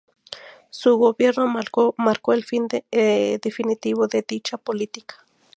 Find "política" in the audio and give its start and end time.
4.57-5.23